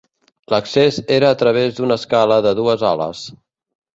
[0.53, 3.21] L'accés era a través d'una escala de dues ales.